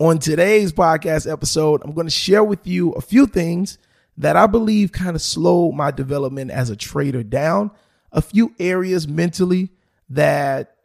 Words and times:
On 0.00 0.20
today's 0.20 0.72
podcast 0.72 1.28
episode, 1.28 1.82
I'm 1.82 1.92
going 1.92 2.06
to 2.06 2.12
share 2.12 2.44
with 2.44 2.68
you 2.68 2.92
a 2.92 3.00
few 3.00 3.26
things 3.26 3.78
that 4.16 4.36
I 4.36 4.46
believe 4.46 4.92
kind 4.92 5.16
of 5.16 5.22
slowed 5.22 5.74
my 5.74 5.90
development 5.90 6.52
as 6.52 6.70
a 6.70 6.76
trader 6.76 7.24
down, 7.24 7.72
a 8.12 8.22
few 8.22 8.54
areas 8.60 9.08
mentally 9.08 9.70
that 10.10 10.76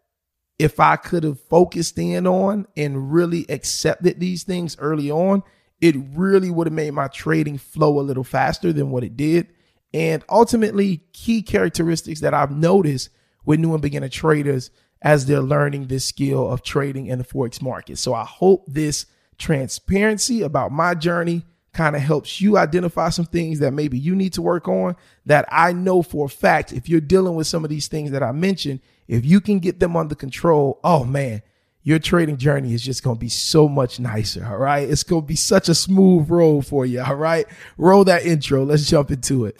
if 0.58 0.80
I 0.80 0.96
could 0.96 1.24
have 1.26 1.40
focused 1.40 2.00
in 2.00 2.26
on 2.26 2.66
and 2.76 3.14
really 3.14 3.46
accepted 3.50 4.20
these 4.20 4.42
things 4.42 4.76
early 4.80 5.12
on, 5.12 5.44
it 5.80 5.96
really 6.16 6.50
would 6.50 6.66
have 6.66 6.74
made 6.74 6.96
my 6.96 7.08
trading 7.08 7.60
flow 7.60 8.00
a 8.00 8.02
little 8.02 8.24
faster 8.24 8.74
than 8.74 8.90
what 8.90 9.04
it 9.04 9.16
did. 9.16 9.48
And 9.94 10.24
ultimately, 10.28 11.04
key 11.14 11.44
characteristics 11.44 12.22
that 12.22 12.34
I've 12.34 12.50
noticed 12.50 13.10
with 13.46 13.60
new 13.60 13.74
and 13.74 13.82
beginner 13.82 14.10
traders 14.10 14.72
as 15.04 15.26
they're 15.26 15.42
learning 15.42 15.88
this 15.88 16.06
skill 16.06 16.50
of 16.50 16.64
trading 16.64 17.08
in 17.08 17.20
the 17.20 17.26
Forex 17.26 17.62
market. 17.62 17.98
So 17.98 18.14
I 18.14 18.24
hope 18.24 18.66
this 18.68 19.06
transparency 19.38 20.42
about 20.42 20.72
my 20.72 20.96
journey 20.96 21.44
kind 21.74 21.96
of 21.96 22.02
helps 22.02 22.40
you 22.40 22.58
identify 22.58 23.10
some 23.10 23.26
things 23.26 23.60
that 23.60 23.72
maybe 23.72 23.98
you 23.98 24.16
need 24.16 24.32
to 24.34 24.42
work 24.42 24.68
on 24.68 24.96
that 25.26 25.46
I 25.52 25.74
know 25.74 26.02
for 26.04 26.28
a 26.28 26.30
fact 26.30 26.72
if 26.72 26.88
you're 26.88 27.02
dealing 27.02 27.36
with 27.36 27.48
some 27.48 27.64
of 27.64 27.70
these 27.70 27.88
things 27.88 28.12
that 28.12 28.24
I 28.24 28.32
mentioned, 28.32 28.80
if 29.08 29.26
you 29.26 29.42
can 29.42 29.60
get 29.60 29.80
them 29.80 29.98
under 29.98 30.16
control, 30.16 30.80
oh 30.84 31.04
man, 31.04 31.42
your 31.82 32.00
trading 32.00 32.38
journey 32.38 32.74
is 32.74 32.82
just 32.82 33.04
going 33.04 33.18
to 33.18 33.20
be 33.20 33.30
so 33.30 33.68
much 33.68 34.00
nicer. 34.00 34.46
All 34.46 34.58
right. 34.58 34.90
It's 34.90 35.04
going 35.04 35.24
to 35.24 35.28
be 35.28 35.36
such 35.36 35.68
a 35.68 35.76
smooth 35.76 36.30
road 36.30 36.66
for 36.66 36.86
you. 36.86 37.02
All 37.02 37.16
right. 37.16 37.46
Roll 37.78 38.06
that 38.06 38.26
intro. 38.26 38.64
Let's 38.64 38.90
jump 38.90 39.12
into 39.12 39.46
it. 39.46 39.60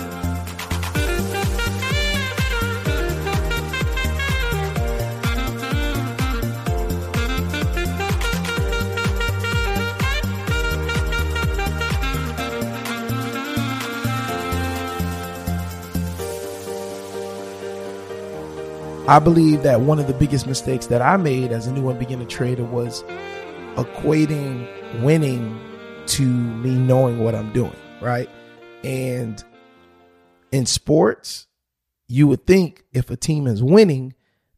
I 19.11 19.19
believe 19.19 19.63
that 19.63 19.81
one 19.81 19.99
of 19.99 20.07
the 20.07 20.13
biggest 20.13 20.47
mistakes 20.47 20.85
that 20.85 21.01
I 21.01 21.17
made 21.17 21.51
as 21.51 21.67
a 21.67 21.73
new 21.73 21.89
and 21.89 21.99
beginner 21.99 22.23
trader 22.23 22.63
was 22.63 23.03
equating 23.75 25.03
winning 25.03 25.59
to 26.05 26.23
me 26.23 26.69
knowing 26.69 27.19
what 27.19 27.35
I'm 27.35 27.51
doing, 27.51 27.75
right? 27.99 28.29
And 28.85 29.43
in 30.53 30.65
sports, 30.65 31.47
you 32.07 32.25
would 32.27 32.47
think 32.47 32.85
if 32.93 33.11
a 33.11 33.17
team 33.17 33.47
is 33.47 33.61
winning, 33.61 34.13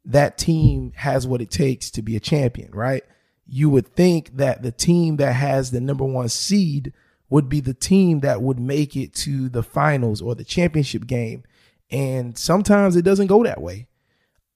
that 0.06 0.38
team 0.38 0.92
has 0.98 1.26
what 1.26 1.42
it 1.42 1.50
takes 1.50 1.90
to 1.90 2.04
be 2.04 2.16
a 2.16 2.20
champion, 2.20 2.70
right? 2.74 3.02
You 3.48 3.72
would 3.72 3.88
think 3.96 4.38
that 4.38 4.62
the 4.62 4.72
team 4.72 5.18
that 5.18 5.34
has 5.34 5.72
the 5.72 5.82
number 5.82 6.06
one 6.06 6.30
seed 6.30 6.94
would 7.28 7.50
be 7.50 7.60
the 7.60 7.74
team 7.74 8.20
that 8.20 8.44
would 8.44 8.60
make 8.60 8.96
it 8.96 9.16
to 9.16 9.50
the 9.50 9.64
finals 9.64 10.22
or 10.22 10.36
the 10.36 10.44
championship 10.44 11.08
game. 11.08 11.42
And 11.90 12.38
sometimes 12.38 12.96
it 12.96 13.02
doesn't 13.02 13.26
go 13.26 13.44
that 13.44 13.60
way 13.60 13.88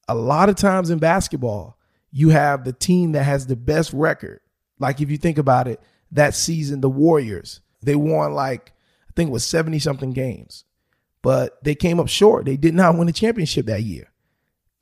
a 0.07 0.15
lot 0.15 0.49
of 0.49 0.55
times 0.55 0.89
in 0.89 0.99
basketball, 0.99 1.77
you 2.11 2.29
have 2.29 2.63
the 2.63 2.73
team 2.73 3.11
that 3.13 3.23
has 3.23 3.47
the 3.47 3.55
best 3.55 3.93
record. 3.93 4.39
Like 4.79 5.01
if 5.01 5.09
you 5.09 5.17
think 5.17 5.37
about 5.37 5.67
it, 5.67 5.81
that 6.11 6.33
season, 6.33 6.81
the 6.81 6.89
Warriors, 6.89 7.61
they 7.81 7.95
won 7.95 8.33
like, 8.33 8.71
I 9.09 9.13
think 9.15 9.29
it 9.29 9.33
was 9.33 9.45
70 9.45 9.79
something 9.79 10.11
games, 10.11 10.63
but 11.21 11.61
they 11.63 11.75
came 11.75 11.99
up 11.99 12.07
short. 12.07 12.45
They 12.45 12.57
did 12.57 12.73
not 12.73 12.97
win 12.97 13.09
a 13.09 13.13
championship 13.13 13.65
that 13.65 13.83
year. 13.83 14.11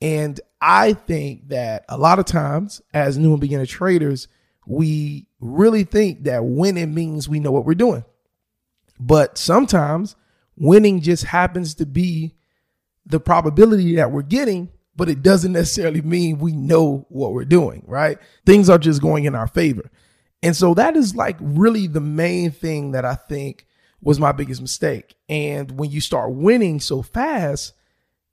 And 0.00 0.40
I 0.60 0.92
think 0.92 1.48
that 1.48 1.84
a 1.88 1.96
lot 1.96 2.18
of 2.18 2.26
times 2.26 2.82
as 2.92 3.18
new 3.18 3.32
and 3.32 3.40
beginner 3.40 3.66
traders, 3.66 4.28
we 4.66 5.26
really 5.40 5.84
think 5.84 6.24
that 6.24 6.44
winning 6.44 6.94
means 6.94 7.28
we 7.28 7.40
know 7.40 7.52
what 7.52 7.64
we're 7.64 7.74
doing. 7.74 8.04
But 8.98 9.38
sometimes 9.38 10.16
winning 10.56 11.00
just 11.00 11.24
happens 11.24 11.74
to 11.74 11.86
be 11.86 12.34
the 13.04 13.20
probability 13.20 13.96
that 13.96 14.10
we're 14.10 14.22
getting 14.22 14.70
but 14.96 15.08
it 15.08 15.22
doesn't 15.22 15.52
necessarily 15.52 16.00
mean 16.00 16.38
we 16.38 16.52
know 16.52 17.06
what 17.08 17.32
we're 17.32 17.44
doing, 17.44 17.84
right? 17.86 18.18
Things 18.46 18.70
are 18.70 18.78
just 18.78 19.02
going 19.02 19.24
in 19.24 19.34
our 19.34 19.46
favor. 19.46 19.90
And 20.42 20.56
so 20.56 20.74
that 20.74 20.96
is 20.96 21.14
like 21.14 21.36
really 21.40 21.86
the 21.86 22.00
main 22.00 22.50
thing 22.50 22.92
that 22.92 23.04
I 23.04 23.14
think 23.14 23.66
was 24.00 24.18
my 24.18 24.32
biggest 24.32 24.60
mistake. 24.60 25.14
And 25.28 25.78
when 25.78 25.90
you 25.90 26.00
start 26.00 26.32
winning 26.32 26.80
so 26.80 27.02
fast, 27.02 27.74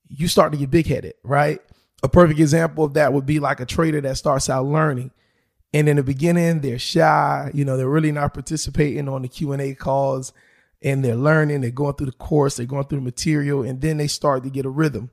you 0.07 0.28
start 0.28 0.51
to 0.51 0.57
get 0.57 0.72
big 0.72 0.88
headed, 0.88 1.16
right? 1.24 1.59
A 2.01 2.09
perfect 2.09 2.40
example 2.40 2.84
of 2.84 2.94
that 2.94 3.13
would 3.13 3.25
be 3.25 3.40
like 3.40 3.59
a 3.59 3.66
trader 3.66 4.01
that 4.01 4.18
starts 4.18 4.50
out 4.50 4.66
learning. 4.66 5.12
And 5.74 5.90
in 5.90 5.97
the 5.97 6.03
beginning, 6.03 6.62
they're 6.62 6.80
shy, 6.80 7.50
you 7.53 7.66
know, 7.66 7.78
they're 7.78 7.90
really 7.90 8.12
not 8.12 8.34
participating 8.34 9.09
on 9.09 9.24
the 9.24 9.28
Q&A 9.28 9.74
calls 9.74 10.34
and 10.84 11.03
they're 11.03 11.16
learning, 11.16 11.62
they're 11.62 11.72
going 11.72 11.95
through 11.95 12.07
the 12.07 12.12
course, 12.12 12.57
they're 12.57 12.66
going 12.66 12.85
through 12.85 13.00
the 13.00 13.06
material, 13.06 13.63
and 13.63 13.80
then 13.80 13.97
they 13.97 14.07
start 14.07 14.44
to 14.44 14.50
get 14.50 14.66
a 14.66 14.69
rhythm 14.69 15.09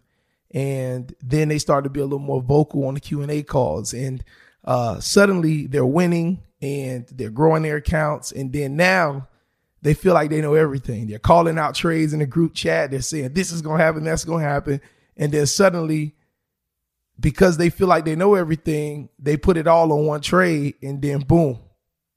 and 0.53 1.15
then 1.23 1.49
they 1.49 1.59
start 1.59 1.85
to 1.85 1.91
be 1.91 2.01
a 2.01 2.05
little 2.05 2.19
more 2.19 2.43
vocal 2.43 2.87
on 2.87 2.95
the 2.95 3.01
q&a 3.01 3.43
calls. 3.43 3.93
And 3.95 4.25
uh, 4.65 5.01
suddenly 5.01 5.67
they're 5.67 5.87
winning 5.87 6.43
and 6.61 7.07
they're 7.13 7.31
growing 7.31 7.63
their 7.63 7.77
accounts. 7.77 8.33
And 8.33 8.53
then 8.53 8.77
now 8.77 9.29
they 9.83 9.95
feel 9.95 10.15
like 10.15 10.31
they 10.31 10.41
know 10.41 10.55
everything. 10.55 11.07
They're 11.07 11.19
calling 11.19 11.59
out 11.59 11.75
trades 11.75 12.13
in 12.13 12.19
the 12.19 12.27
group 12.27 12.55
chat. 12.55 12.91
They're 12.91 13.01
saying 13.01 13.33
this 13.33 13.53
is 13.53 13.63
going 13.63 13.79
to 13.79 13.85
happen. 13.85 14.05
That's 14.05 14.25
going 14.25 14.43
to 14.43 14.49
happen. 14.49 14.81
And 15.17 15.33
then 15.33 15.47
suddenly 15.47 16.15
because 17.19 17.57
they 17.57 17.71
feel 17.71 17.87
like 17.87 18.05
they 18.05 18.17
know 18.17 18.35
everything 18.35 19.11
they 19.19 19.37
put 19.37 19.57
it 19.57 19.67
all 19.67 19.93
on 19.93 20.07
one 20.07 20.21
trade. 20.21 20.75
And 20.83 21.01
then 21.01 21.21
boom 21.21 21.59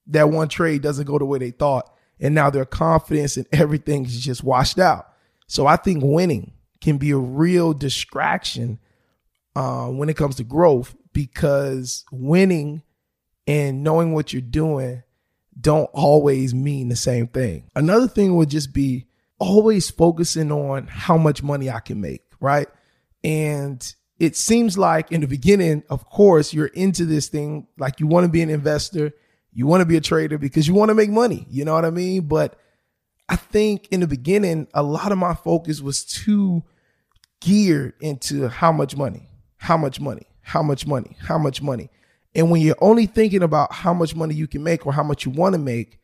that 0.08 0.30
one 0.30 0.50
trade 0.50 0.82
doesn't 0.82 1.06
go 1.06 1.18
the 1.18 1.26
way 1.26 1.40
they 1.40 1.52
thought. 1.52 1.90
And 2.20 2.36
now 2.36 2.50
their 2.50 2.66
confidence 2.66 3.38
and 3.38 3.48
everything 3.52 4.06
is 4.06 4.20
just 4.20 4.44
washed 4.44 4.80
out. 4.80 5.10
So 5.48 5.68
i 5.68 5.76
think 5.76 6.04
winning 6.04 6.54
can 6.84 6.98
be 6.98 7.12
a 7.12 7.18
real 7.18 7.74
distraction 7.74 8.78
uh, 9.56 9.88
when 9.88 10.10
it 10.10 10.18
comes 10.18 10.36
to 10.36 10.44
growth 10.44 10.96
because 11.14 12.04
winning 12.12 12.84
and 13.48 13.84
knowing 13.84 14.14
what 14.14 14.34
you're 14.34 14.42
doing 14.42 15.02
don't 15.60 15.90
always 15.94 16.54
mean 16.54 16.90
the 16.90 16.96
same 16.96 17.28
thing. 17.28 17.70
Another 17.76 18.08
thing 18.08 18.36
would 18.36 18.50
just 18.50 18.74
be 18.74 19.08
always 19.40 19.90
focusing 19.90 20.52
on 20.52 20.88
how 20.88 21.18
much 21.18 21.42
money 21.42 21.70
I 21.70 21.80
can 21.80 22.02
make, 22.02 22.24
right? 22.42 22.68
And 23.24 23.96
it 24.20 24.36
seems 24.36 24.78
like 24.78 25.12
in 25.12 25.22
the 25.22 25.28
beginning, 25.28 25.84
of 25.90 26.10
course, 26.10 26.54
you're 26.54 26.68
into 26.68 27.06
this 27.06 27.30
thing, 27.30 27.68
like 27.78 28.00
you 28.00 28.08
want 28.08 28.26
to 28.26 28.32
be 28.32 28.42
an 28.42 28.50
investor, 28.50 29.14
you 29.54 29.68
want 29.68 29.82
to 29.82 29.86
be 29.86 29.96
a 29.96 30.02
trader 30.02 30.38
because 30.38 30.68
you 30.68 30.74
want 30.74 30.90
to 30.90 30.96
make 30.96 31.10
money, 31.10 31.46
you 31.50 31.64
know 31.64 31.74
what 31.74 31.86
I 31.86 31.92
mean? 31.92 32.24
But 32.24 32.60
I 33.30 33.38
think 33.38 33.88
in 33.90 34.02
the 34.02 34.08
beginning, 34.08 34.68
a 34.74 34.84
lot 34.84 35.12
of 35.12 35.18
my 35.18 35.34
focus 35.34 35.80
was 35.80 36.04
too 36.04 36.64
geared 37.44 37.94
into 38.00 38.48
how 38.48 38.72
much 38.72 38.96
money, 38.96 39.28
how 39.58 39.78
much 39.78 40.00
money, 40.00 40.26
how 40.42 40.64
much 40.64 40.88
money, 40.88 41.18
how 41.20 41.38
much 41.38 41.62
money. 41.62 41.90
And 42.36 42.50
when 42.50 42.62
you're 42.62 42.76
only 42.82 43.06
thinking 43.06 43.44
about 43.44 43.74
how 43.74 43.94
much 43.94 44.16
money 44.16 44.34
you 44.34 44.48
can 44.48 44.64
make 44.64 44.86
or 44.86 44.94
how 44.94 45.04
much 45.04 45.26
you 45.26 45.32
want 45.32 45.54
to 45.54 45.60
make, 45.60 46.00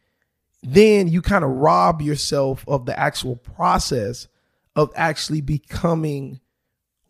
then 0.62 1.08
you 1.08 1.22
kind 1.22 1.44
of 1.44 1.52
rob 1.52 2.02
yourself 2.02 2.66
of 2.68 2.86
the 2.86 2.98
actual 3.00 3.36
process 3.36 4.28
of 4.76 4.92
actually 4.96 5.42
becoming 5.42 6.40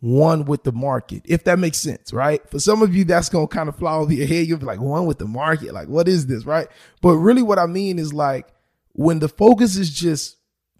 one 0.00 0.46
with 0.46 0.62
the 0.62 0.72
market, 0.72 1.22
if 1.26 1.44
that 1.44 1.58
makes 1.58 1.78
sense, 1.78 2.12
right? 2.12 2.48
For 2.48 2.58
some 2.58 2.80
of 2.82 2.94
you, 2.94 3.04
that's 3.04 3.28
going 3.28 3.46
to 3.46 3.54
kind 3.54 3.68
of 3.68 3.76
fly 3.76 3.94
over 3.94 4.12
your 4.12 4.26
head. 4.26 4.46
You'll 4.46 4.58
be 4.58 4.64
like, 4.64 4.80
one 4.80 5.04
with 5.04 5.18
the 5.18 5.26
market. 5.26 5.74
Like, 5.74 5.88
what 5.88 6.08
is 6.08 6.26
this, 6.26 6.46
right? 6.46 6.68
But 7.02 7.16
really, 7.16 7.42
what 7.42 7.58
I 7.58 7.66
mean 7.66 7.98
is 7.98 8.14
like, 8.14 8.46
when 8.92 9.18
the 9.18 9.28
focus 9.28 9.76
is 9.76 9.90
just 9.90 10.36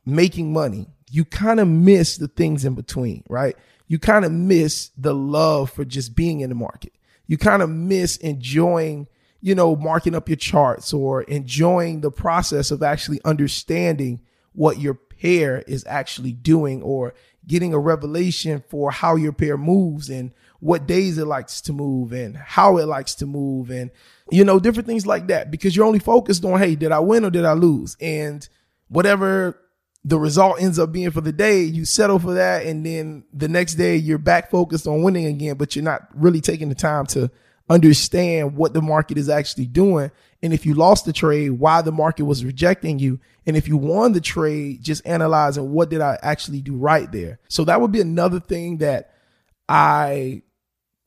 making 0.06 0.52
money, 0.52 0.88
you 1.10 1.24
kind 1.24 1.60
of 1.60 1.68
miss 1.68 2.16
the 2.16 2.28
things 2.28 2.64
in 2.64 2.74
between, 2.74 3.24
right? 3.28 3.56
You 3.88 3.98
kind 3.98 4.24
of 4.24 4.32
miss 4.32 4.90
the 4.96 5.12
love 5.12 5.70
for 5.70 5.84
just 5.84 6.14
being 6.14 6.40
in 6.40 6.48
the 6.48 6.54
market. 6.54 6.92
You 7.26 7.36
kind 7.36 7.62
of 7.62 7.68
miss 7.68 8.16
enjoying, 8.18 9.08
you 9.40 9.54
know, 9.54 9.74
marking 9.74 10.14
up 10.14 10.28
your 10.28 10.36
charts 10.36 10.92
or 10.92 11.22
enjoying 11.22 12.00
the 12.00 12.10
process 12.10 12.70
of 12.70 12.82
actually 12.82 13.20
understanding 13.24 14.20
what 14.52 14.78
your 14.78 14.94
pair 14.94 15.62
is 15.62 15.84
actually 15.88 16.32
doing 16.32 16.82
or 16.82 17.14
getting 17.46 17.74
a 17.74 17.78
revelation 17.78 18.62
for 18.68 18.90
how 18.90 19.16
your 19.16 19.32
pair 19.32 19.56
moves 19.56 20.08
and 20.08 20.32
what 20.60 20.86
days 20.86 21.18
it 21.18 21.26
likes 21.26 21.60
to 21.62 21.72
move 21.72 22.12
and 22.12 22.36
how 22.36 22.76
it 22.76 22.86
likes 22.86 23.14
to 23.16 23.26
move 23.26 23.70
and, 23.70 23.90
you 24.30 24.44
know, 24.44 24.60
different 24.60 24.86
things 24.86 25.06
like 25.06 25.26
that 25.28 25.50
because 25.50 25.74
you're 25.74 25.86
only 25.86 25.98
focused 25.98 26.44
on, 26.44 26.58
hey, 26.58 26.76
did 26.76 26.92
I 26.92 27.00
win 27.00 27.24
or 27.24 27.30
did 27.30 27.44
I 27.44 27.54
lose? 27.54 27.96
And 28.00 28.46
whatever 28.88 29.58
the 30.05 30.19
result 30.19 30.61
ends 30.61 30.79
up 30.79 30.93
being 30.93 31.11
for 31.11 31.20
the 31.20 31.32
day, 31.32 31.62
you 31.62 31.85
settle 31.85 32.19
for 32.19 32.35
that. 32.35 32.64
And 32.67 32.85
then 32.85 33.25
the 33.32 33.49
next 33.49 33.75
day 33.75 33.97
you're 33.97 34.19
back 34.19 34.50
focused 34.50 34.87
on 34.87 35.02
winning 35.02 35.26
again, 35.26 35.56
but 35.56 35.76
you're 35.76 35.85
not 35.85 36.08
really 36.14 36.41
taking 36.41 36.69
the 36.69 36.75
time 36.75 37.06
to 37.06 37.31
understand 37.69 38.56
what 38.56 38.73
the 38.73 38.82
market 38.82 39.19
is 39.19 39.29
actually 39.29 39.67
doing. 39.67 40.11
And 40.43 40.55
if 40.55 40.64
you 40.64 40.75
lost 40.75 41.05
the 41.05 41.12
trade, 41.12 41.50
why 41.50 41.82
the 41.82 41.93
market 41.93 42.25
was 42.25 42.44
rejecting 42.44 42.99
you. 42.99 43.20
And 43.47 43.56
if 43.56 43.69
you 43.69 43.76
won 43.76 44.12
the 44.12 44.20
trade, 44.20 44.82
just 44.82 45.06
analyzing 45.06 45.70
what 45.70 45.91
did 45.91 46.00
I 46.00 46.19
actually 46.23 46.62
do 46.62 46.76
right 46.76 47.11
there. 47.12 47.38
So 47.49 47.64
that 47.64 47.81
would 47.81 47.93
be 47.93 48.00
another 48.00 48.41
thing 48.41 48.79
that 48.79 49.12
I 49.69 50.43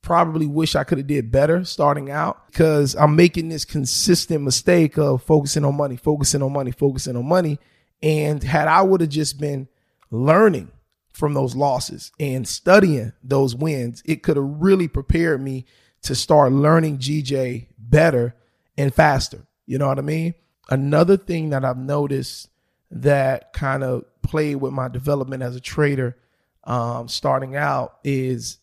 probably 0.03 0.45
wish 0.45 0.75
I 0.75 0.83
could 0.83 0.99
have 0.99 1.07
did 1.07 1.31
better 1.31 1.63
starting 1.63 2.11
out 2.11 2.45
because 2.47 2.95
I'm 2.95 3.15
making 3.15 3.49
this 3.49 3.65
consistent 3.65 4.43
mistake 4.43 4.97
of 4.97 5.23
focusing 5.23 5.65
on 5.65 5.75
money, 5.75 5.95
focusing 5.95 6.43
on 6.43 6.53
money, 6.53 6.71
focusing 6.71 7.15
on 7.15 7.25
money. 7.25 7.59
And 8.03 8.43
had 8.43 8.67
I 8.67 8.81
would 8.81 9.01
have 9.01 9.09
just 9.09 9.39
been 9.39 9.67
learning 10.11 10.71
from 11.13 11.33
those 11.33 11.55
losses 11.55 12.11
and 12.19 12.47
studying 12.47 13.13
those 13.23 13.55
wins, 13.55 14.03
it 14.05 14.21
could 14.23 14.35
have 14.35 14.45
really 14.45 14.87
prepared 14.87 15.41
me 15.41 15.65
to 16.01 16.13
start 16.13 16.51
learning 16.51 16.97
GJ 16.97 17.67
better 17.77 18.35
and 18.77 18.93
faster. 18.93 19.47
You 19.65 19.77
know 19.77 19.87
what 19.87 19.99
I 19.99 20.01
mean? 20.01 20.33
Another 20.69 21.17
thing 21.17 21.51
that 21.51 21.63
I've 21.63 21.77
noticed 21.77 22.49
that 22.91 23.53
kind 23.53 23.83
of 23.83 24.03
played 24.21 24.57
with 24.57 24.73
my 24.73 24.89
development 24.89 25.41
as 25.41 25.55
a 25.55 25.61
trader 25.61 26.17
um, 26.65 27.07
starting 27.07 27.55
out 27.55 27.99
is 28.03 28.57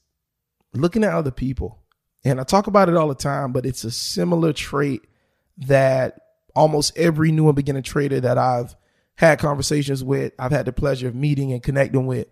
looking 0.75 1.02
at 1.02 1.14
other 1.14 1.31
people. 1.31 1.78
And 2.25 2.40
I 2.40 2.44
talk 2.44 2.66
about 2.66 2.88
it 2.88 2.96
all 2.96 3.08
the 3.08 3.14
time, 3.14 3.52
but 3.52 3.64
it's 3.64 3.84
a 3.84 3.90
similar 3.90 4.52
trait 4.52 5.02
that 5.58 6.20
almost 6.54 6.96
every 6.96 7.32
new 7.32 7.46
and 7.46 7.56
beginner 7.56 7.82
trader 7.82 8.20
that 8.20 8.36
I've 8.36 8.76
had 9.20 9.38
conversations 9.38 10.02
with, 10.02 10.32
I've 10.38 10.50
had 10.50 10.64
the 10.64 10.72
pleasure 10.72 11.06
of 11.06 11.14
meeting 11.14 11.52
and 11.52 11.62
connecting 11.62 12.06
with, 12.06 12.26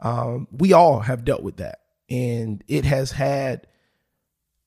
um, 0.00 0.46
we 0.52 0.74
all 0.74 1.00
have 1.00 1.24
dealt 1.24 1.42
with 1.42 1.56
that. 1.56 1.78
And 2.10 2.62
it 2.68 2.84
has 2.84 3.12
had 3.12 3.66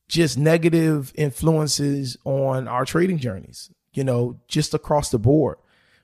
just 0.08 0.40
negative 0.40 1.14
influences 1.14 2.18
on 2.26 2.68
our 2.68 2.84
trading 2.84 3.20
journeys, 3.20 3.70
you 3.94 4.04
know, 4.04 4.40
just 4.48 4.74
across 4.74 5.12
the 5.12 5.20
board. 5.20 5.58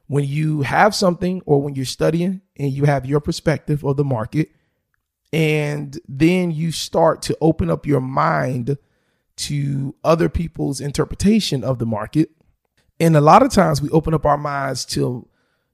When 0.05 0.25
you 0.25 0.61
have 0.61 0.93
something 0.93 1.41
or 1.47 1.59
when 1.59 1.73
you're 1.73 1.85
studying 1.85 2.41
and 2.55 2.71
you 2.71 2.85
have 2.85 3.07
your 3.07 3.19
perspective 3.19 3.83
of 3.83 3.97
the 3.97 4.03
market, 4.03 4.49
and 5.31 5.99
then 6.07 6.51
you 6.51 6.71
start 6.71 7.23
to 7.23 7.37
open 7.41 7.71
up 7.71 7.87
your 7.87 8.01
mind 8.01 8.77
to 9.37 9.95
other 10.03 10.29
people's 10.29 10.79
interpretation 10.79 11.63
of 11.63 11.79
the 11.79 11.87
market. 11.87 12.29
And 12.99 13.17
a 13.17 13.21
lot 13.21 13.41
of 13.41 13.51
times 13.51 13.81
we 13.81 13.89
open 13.89 14.13
up 14.13 14.27
our 14.27 14.37
minds 14.37 14.85
to 14.85 15.27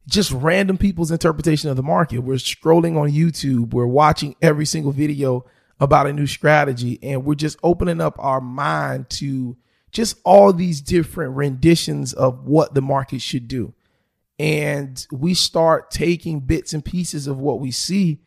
just 0.08 0.32
random 0.32 0.78
people's 0.78 1.12
interpretation 1.12 1.70
of 1.70 1.76
the 1.76 1.84
market. 1.84 2.20
We're 2.20 2.36
scrolling 2.36 2.98
on 3.00 3.12
YouTube, 3.12 3.74
we're 3.74 3.88
watching 3.88 4.36
every 4.42 4.66
single 4.66 4.92
video 4.92 5.46
about 5.80 6.08
a 6.08 6.14
new 6.14 6.28
strategy, 6.28 7.00
and 7.02 7.24
we're 7.24 7.36
just 7.36 7.58
opening 7.64 8.02
up 8.02 8.16
our 8.20 8.42
mind 8.42 9.10
to 9.10 9.58
just 9.92 10.18
all 10.24 10.52
these 10.54 10.82
different 10.82 11.36
renditions 11.36 12.14
of 12.14 12.46
what 12.46 12.74
the 12.74 12.82
market 12.82 13.22
should 13.22 13.48
do. 13.48 13.74
And 14.38 15.06
we 15.12 15.34
start 15.34 15.92
taking 15.92 16.40
bits 16.40 16.74
and 16.74 16.84
pieces 16.84 17.28
of 17.28 17.40
what 17.40 17.60
we 17.60 17.72
see 17.72 18.20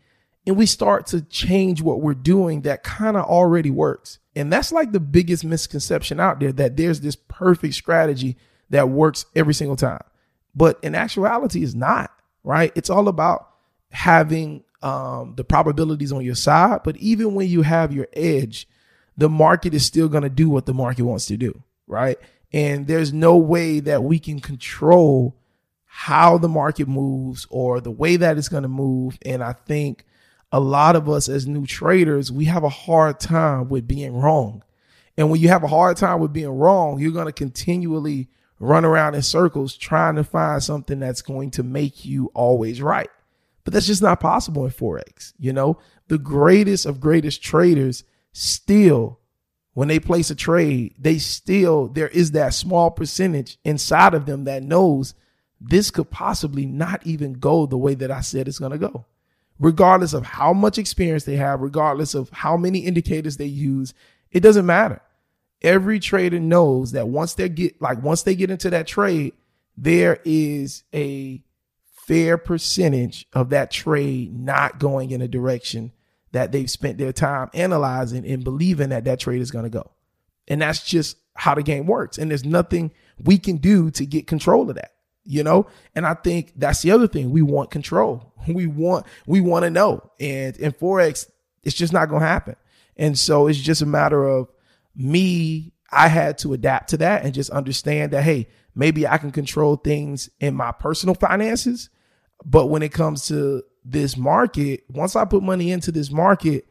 and 0.46 0.56
we 0.56 0.66
start 0.66 1.06
to 1.06 1.22
change 1.22 1.82
what 1.82 2.00
we're 2.00 2.14
doing 2.14 2.62
that 2.62 2.82
kind 2.82 3.16
of 3.16 3.24
already 3.24 3.70
works. 3.70 4.18
And 4.34 4.52
that's 4.52 4.72
like 4.72 4.92
the 4.92 5.00
biggest 5.00 5.44
misconception 5.44 6.18
out 6.18 6.40
there 6.40 6.52
that 6.52 6.76
there's 6.76 7.00
this 7.00 7.16
perfect 7.16 7.74
strategy 7.74 8.36
that 8.70 8.88
works 8.88 9.26
every 9.36 9.54
single 9.54 9.76
time. 9.76 10.02
But 10.54 10.78
in 10.82 10.94
actuality, 10.94 11.62
it's 11.62 11.74
not, 11.74 12.12
right? 12.44 12.72
It's 12.74 12.90
all 12.90 13.08
about 13.08 13.48
having 13.90 14.64
um, 14.82 15.34
the 15.36 15.44
probabilities 15.44 16.12
on 16.12 16.24
your 16.24 16.34
side. 16.34 16.80
But 16.84 16.96
even 16.96 17.34
when 17.34 17.48
you 17.48 17.62
have 17.62 17.92
your 17.92 18.08
edge, 18.12 18.68
the 19.16 19.28
market 19.28 19.74
is 19.74 19.84
still 19.84 20.08
going 20.08 20.24
to 20.24 20.28
do 20.28 20.48
what 20.48 20.66
the 20.66 20.74
market 20.74 21.02
wants 21.02 21.26
to 21.26 21.36
do, 21.36 21.62
right? 21.86 22.18
And 22.52 22.86
there's 22.86 23.12
no 23.12 23.36
way 23.36 23.80
that 23.80 24.04
we 24.04 24.18
can 24.18 24.40
control 24.40 25.36
how 25.84 26.38
the 26.38 26.48
market 26.48 26.88
moves 26.88 27.46
or 27.50 27.80
the 27.80 27.90
way 27.90 28.16
that 28.16 28.38
it's 28.38 28.48
going 28.48 28.62
to 28.62 28.68
move. 28.68 29.18
And 29.24 29.42
I 29.42 29.52
think 29.52 30.04
a 30.50 30.60
lot 30.60 30.96
of 30.96 31.08
us 31.08 31.28
as 31.28 31.46
new 31.46 31.66
traders, 31.66 32.32
we 32.32 32.46
have 32.46 32.64
a 32.64 32.68
hard 32.68 33.20
time 33.20 33.68
with 33.68 33.86
being 33.86 34.14
wrong. 34.14 34.62
And 35.16 35.30
when 35.30 35.40
you 35.40 35.48
have 35.48 35.62
a 35.62 35.68
hard 35.68 35.96
time 35.96 36.20
with 36.20 36.32
being 36.32 36.48
wrong, 36.48 36.98
you're 36.98 37.12
going 37.12 37.26
to 37.26 37.32
continually 37.32 38.28
run 38.62 38.84
around 38.84 39.16
in 39.16 39.22
circles 39.22 39.76
trying 39.76 40.14
to 40.14 40.22
find 40.22 40.62
something 40.62 41.00
that's 41.00 41.20
going 41.20 41.50
to 41.50 41.64
make 41.64 42.04
you 42.04 42.30
always 42.32 42.80
right. 42.80 43.10
But 43.64 43.74
that's 43.74 43.88
just 43.88 44.02
not 44.02 44.20
possible 44.20 44.64
in 44.64 44.70
Forex. 44.70 45.32
You 45.36 45.52
know, 45.52 45.78
the 46.06 46.18
greatest 46.18 46.86
of 46.86 47.00
greatest 47.00 47.42
traders 47.42 48.04
still, 48.32 49.18
when 49.74 49.88
they 49.88 49.98
place 49.98 50.30
a 50.30 50.36
trade, 50.36 50.94
they 50.96 51.18
still, 51.18 51.88
there 51.88 52.06
is 52.08 52.30
that 52.32 52.54
small 52.54 52.92
percentage 52.92 53.58
inside 53.64 54.14
of 54.14 54.26
them 54.26 54.44
that 54.44 54.62
knows 54.62 55.14
this 55.60 55.90
could 55.90 56.10
possibly 56.10 56.64
not 56.64 57.04
even 57.04 57.34
go 57.34 57.66
the 57.66 57.76
way 57.76 57.94
that 57.96 58.12
I 58.12 58.20
said 58.20 58.46
it's 58.46 58.60
going 58.60 58.72
to 58.72 58.78
go. 58.78 59.06
Regardless 59.58 60.12
of 60.12 60.24
how 60.24 60.52
much 60.52 60.78
experience 60.78 61.24
they 61.24 61.36
have, 61.36 61.60
regardless 61.60 62.14
of 62.14 62.30
how 62.30 62.56
many 62.56 62.80
indicators 62.80 63.38
they 63.38 63.46
use, 63.46 63.92
it 64.30 64.40
doesn't 64.40 64.66
matter. 64.66 65.02
Every 65.62 66.00
trader 66.00 66.40
knows 66.40 66.92
that 66.92 67.08
once 67.08 67.34
they 67.34 67.48
get 67.48 67.80
like 67.80 68.02
once 68.02 68.22
they 68.22 68.34
get 68.34 68.50
into 68.50 68.70
that 68.70 68.86
trade, 68.86 69.34
there 69.76 70.18
is 70.24 70.82
a 70.94 71.42
fair 72.06 72.36
percentage 72.36 73.26
of 73.32 73.50
that 73.50 73.70
trade 73.70 74.38
not 74.38 74.78
going 74.78 75.10
in 75.10 75.22
a 75.22 75.28
direction 75.28 75.92
that 76.32 76.50
they've 76.50 76.70
spent 76.70 76.98
their 76.98 77.12
time 77.12 77.48
analyzing 77.54 78.26
and 78.26 78.42
believing 78.42 78.88
that 78.88 79.04
that 79.04 79.20
trade 79.20 79.40
is 79.40 79.50
going 79.50 79.64
to 79.64 79.70
go. 79.70 79.90
And 80.48 80.60
that's 80.60 80.84
just 80.84 81.16
how 81.34 81.54
the 81.54 81.62
game 81.62 81.86
works. 81.86 82.18
And 82.18 82.30
there's 82.30 82.44
nothing 82.44 82.90
we 83.22 83.38
can 83.38 83.58
do 83.58 83.90
to 83.92 84.04
get 84.04 84.26
control 84.26 84.68
of 84.68 84.76
that, 84.76 84.92
you 85.24 85.44
know? 85.44 85.66
And 85.94 86.06
I 86.06 86.14
think 86.14 86.52
that's 86.56 86.82
the 86.82 86.90
other 86.90 87.06
thing. 87.06 87.30
We 87.30 87.42
want 87.42 87.70
control. 87.70 88.30
We 88.48 88.66
want, 88.66 89.06
we 89.24 89.40
want 89.40 89.62
to 89.62 89.70
know. 89.70 90.10
And 90.18 90.56
in 90.56 90.72
Forex, 90.72 91.30
it's 91.62 91.76
just 91.76 91.92
not 91.92 92.08
going 92.08 92.22
to 92.22 92.26
happen. 92.26 92.56
And 92.96 93.16
so 93.16 93.46
it's 93.46 93.60
just 93.60 93.82
a 93.82 93.86
matter 93.86 94.26
of 94.26 94.50
me. 94.94 95.72
I 95.90 96.08
had 96.08 96.38
to 96.38 96.54
adapt 96.54 96.90
to 96.90 96.96
that 96.98 97.24
and 97.24 97.34
just 97.34 97.50
understand 97.50 98.12
that, 98.12 98.22
hey, 98.22 98.48
maybe 98.74 99.06
I 99.06 99.18
can 99.18 99.30
control 99.30 99.76
things 99.76 100.30
in 100.40 100.54
my 100.54 100.72
personal 100.72 101.14
finances 101.14 101.90
but 102.44 102.66
when 102.66 102.82
it 102.82 102.92
comes 102.92 103.28
to 103.28 103.62
this 103.84 104.16
market, 104.16 104.84
once 104.88 105.16
I 105.16 105.24
put 105.24 105.42
money 105.42 105.70
into 105.70 105.92
this 105.92 106.10
market, 106.10 106.66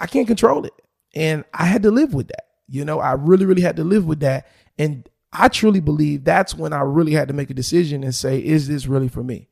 I 0.00 0.06
can't 0.06 0.26
control 0.26 0.64
it. 0.64 0.72
And 1.14 1.44
I 1.52 1.66
had 1.66 1.82
to 1.82 1.90
live 1.90 2.14
with 2.14 2.28
that. 2.28 2.46
You 2.68 2.84
know, 2.84 3.00
I 3.00 3.12
really, 3.12 3.44
really 3.44 3.62
had 3.62 3.76
to 3.76 3.84
live 3.84 4.06
with 4.06 4.20
that. 4.20 4.48
And 4.78 5.08
I 5.32 5.48
truly 5.48 5.80
believe 5.80 6.24
that's 6.24 6.54
when 6.54 6.72
I 6.72 6.80
really 6.80 7.12
had 7.12 7.28
to 7.28 7.34
make 7.34 7.50
a 7.50 7.54
decision 7.54 8.02
and 8.02 8.14
say, 8.14 8.38
is 8.38 8.68
this 8.68 8.86
really 8.86 9.08
for 9.08 9.22
me? 9.22 9.48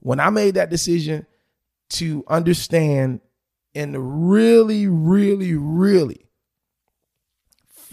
When 0.00 0.20
I 0.20 0.30
made 0.30 0.54
that 0.54 0.70
decision 0.70 1.26
to 1.90 2.24
understand 2.28 3.20
and 3.74 4.30
really, 4.30 4.86
really, 4.86 5.54
really 5.54 6.26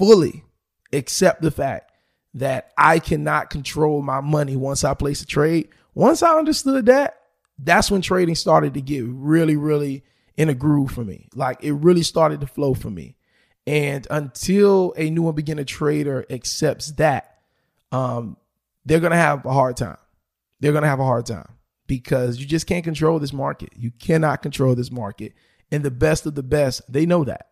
fully 0.01 0.43
accept 0.91 1.43
the 1.43 1.51
fact 1.51 1.91
that 2.33 2.71
I 2.75 2.97
cannot 2.97 3.51
control 3.51 4.01
my 4.01 4.19
money 4.19 4.55
once 4.55 4.83
I 4.83 4.95
place 4.95 5.21
a 5.21 5.27
trade. 5.27 5.69
Once 5.93 6.23
I 6.23 6.39
understood 6.39 6.87
that, 6.87 7.19
that's 7.59 7.91
when 7.91 8.01
trading 8.01 8.33
started 8.33 8.73
to 8.73 8.81
get 8.81 9.03
really, 9.05 9.55
really 9.55 10.03
in 10.37 10.49
a 10.49 10.55
groove 10.55 10.89
for 10.91 11.03
me. 11.03 11.29
Like 11.35 11.63
it 11.63 11.73
really 11.73 12.01
started 12.01 12.41
to 12.41 12.47
flow 12.47 12.73
for 12.73 12.89
me. 12.89 13.15
And 13.67 14.07
until 14.09 14.95
a 14.97 15.11
new 15.11 15.27
and 15.27 15.35
beginner 15.35 15.65
trader 15.65 16.25
accepts 16.31 16.93
that, 16.93 17.37
um, 17.91 18.37
they're 18.85 18.99
gonna 18.99 19.15
have 19.15 19.45
a 19.45 19.53
hard 19.53 19.77
time. 19.77 19.99
They're 20.61 20.73
gonna 20.73 20.87
have 20.87 20.99
a 20.99 21.05
hard 21.05 21.27
time 21.27 21.47
because 21.85 22.39
you 22.39 22.47
just 22.47 22.65
can't 22.65 22.83
control 22.83 23.19
this 23.19 23.33
market. 23.33 23.69
You 23.77 23.91
cannot 23.91 24.41
control 24.41 24.73
this 24.73 24.89
market. 24.89 25.33
And 25.71 25.83
the 25.83 25.91
best 25.91 26.25
of 26.25 26.33
the 26.33 26.41
best, 26.41 26.91
they 26.91 27.05
know 27.05 27.23
that. 27.25 27.49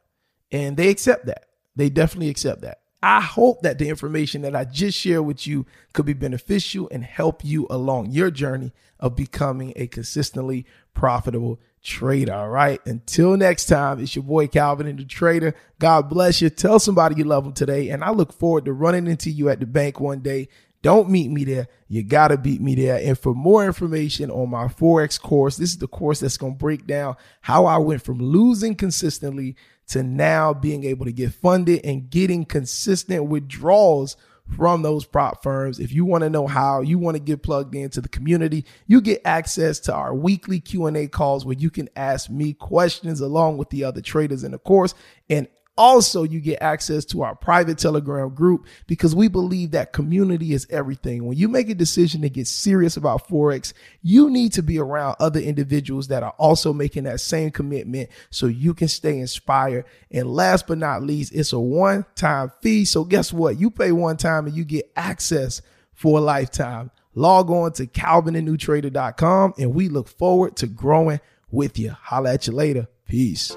And 0.51 0.75
they 0.77 0.89
accept 0.89 1.27
that. 1.27 1.48
They 1.79 1.89
definitely 1.89 2.29
accept 2.29 2.61
that. 2.61 2.81
I 3.01 3.21
hope 3.21 3.61
that 3.61 3.79
the 3.79 3.87
information 3.87 4.41
that 4.41 4.55
I 4.55 4.65
just 4.65 4.97
shared 4.97 5.25
with 5.25 5.47
you 5.47 5.65
could 5.93 6.05
be 6.05 6.13
beneficial 6.13 6.89
and 6.91 7.05
help 7.05 7.45
you 7.45 7.67
along 7.69 8.11
your 8.11 8.29
journey 8.29 8.73
of 8.99 9.15
becoming 9.15 9.71
a 9.77 9.87
consistently 9.87 10.65
profitable 10.93 11.61
trader. 11.81 12.33
All 12.33 12.49
right. 12.49 12.85
Until 12.85 13.37
next 13.37 13.67
time, 13.67 14.01
it's 14.01 14.13
your 14.13 14.23
boy 14.23 14.47
Calvin 14.47 14.87
and 14.87 14.99
the 14.99 15.05
trader. 15.05 15.55
God 15.79 16.09
bless 16.09 16.41
you. 16.41 16.49
Tell 16.49 16.79
somebody 16.79 17.15
you 17.15 17.23
love 17.23 17.45
them 17.45 17.53
today. 17.53 17.89
And 17.89 18.03
I 18.03 18.11
look 18.11 18.33
forward 18.33 18.65
to 18.65 18.73
running 18.73 19.07
into 19.07 19.29
you 19.29 19.47
at 19.47 19.61
the 19.61 19.65
bank 19.65 20.01
one 20.01 20.19
day. 20.19 20.49
Don't 20.81 21.09
meet 21.09 21.31
me 21.31 21.45
there. 21.45 21.67
You 21.87 22.03
got 22.03 22.29
to 22.29 22.37
beat 22.37 22.59
me 22.59 22.75
there. 22.75 22.99
And 23.01 23.17
for 23.17 23.33
more 23.33 23.65
information 23.65 24.29
on 24.31 24.49
my 24.49 24.67
Forex 24.67 25.19
course, 25.19 25.55
this 25.55 25.71
is 25.71 25.77
the 25.77 25.87
course 25.87 26.19
that's 26.19 26.37
going 26.37 26.53
to 26.53 26.59
break 26.59 26.85
down 26.85 27.15
how 27.41 27.65
I 27.65 27.77
went 27.77 28.01
from 28.01 28.19
losing 28.19 28.75
consistently 28.75 29.55
to 29.89 30.03
now 30.03 30.53
being 30.53 30.83
able 30.83 31.05
to 31.05 31.11
get 31.11 31.33
funded 31.33 31.81
and 31.83 32.09
getting 32.09 32.45
consistent 32.45 33.25
withdrawals 33.25 34.17
from 34.55 34.81
those 34.81 35.05
prop 35.05 35.43
firms. 35.43 35.79
If 35.79 35.91
you 35.91 36.05
want 36.05 36.23
to 36.23 36.29
know 36.29 36.47
how 36.47 36.81
you 36.81 36.97
want 36.97 37.15
to 37.15 37.21
get 37.21 37.43
plugged 37.43 37.75
into 37.75 38.01
the 38.01 38.09
community, 38.09 38.65
you 38.87 39.01
get 39.01 39.21
access 39.25 39.79
to 39.81 39.93
our 39.93 40.13
weekly 40.13 40.59
Q&A 40.59 41.07
calls 41.07 41.45
where 41.45 41.55
you 41.57 41.69
can 41.69 41.89
ask 41.95 42.29
me 42.29 42.53
questions 42.53 43.19
along 43.21 43.57
with 43.57 43.69
the 43.69 43.83
other 43.83 44.01
traders 44.01 44.43
in 44.43 44.51
the 44.51 44.59
course 44.59 44.93
and 45.29 45.47
also, 45.79 46.23
you 46.23 46.41
get 46.41 46.61
access 46.61 47.05
to 47.05 47.23
our 47.23 47.33
private 47.35 47.77
Telegram 47.77 48.35
group 48.35 48.67
because 48.85 49.15
we 49.15 49.29
believe 49.29 49.71
that 49.71 49.93
community 49.93 50.53
is 50.53 50.67
everything. 50.69 51.25
When 51.25 51.37
you 51.37 51.47
make 51.47 51.69
a 51.69 51.73
decision 51.73 52.21
to 52.21 52.29
get 52.29 52.47
serious 52.47 52.97
about 52.97 53.29
Forex, 53.29 53.71
you 54.01 54.29
need 54.29 54.51
to 54.53 54.61
be 54.61 54.77
around 54.77 55.15
other 55.21 55.39
individuals 55.39 56.09
that 56.09 56.21
are 56.21 56.35
also 56.37 56.73
making 56.73 57.05
that 57.05 57.21
same 57.21 57.49
commitment 57.49 58.09
so 58.29 58.47
you 58.47 58.73
can 58.73 58.89
stay 58.89 59.19
inspired. 59.19 59.85
And 60.11 60.27
last 60.27 60.67
but 60.67 60.79
not 60.79 61.01
least, 61.01 61.33
it's 61.33 61.53
a 61.53 61.59
one 61.59 62.05
time 62.13 62.51
fee. 62.61 62.83
So 62.83 63.05
guess 63.05 63.31
what? 63.31 63.57
You 63.57 63.71
pay 63.71 63.93
one 63.93 64.17
time 64.17 64.47
and 64.47 64.55
you 64.55 64.65
get 64.65 64.91
access 64.97 65.61
for 65.93 66.17
a 66.17 66.21
lifetime. 66.21 66.91
Log 67.15 67.49
on 67.49 67.71
to 67.73 67.87
calvinandnewtrader.com 67.87 69.53
and 69.57 69.73
we 69.73 69.87
look 69.87 70.09
forward 70.09 70.57
to 70.57 70.67
growing 70.67 71.21
with 71.51 71.79
you. 71.79 71.91
Holla 71.91 72.33
at 72.33 72.47
you 72.47 72.53
later. 72.53 72.89
Peace. 73.07 73.55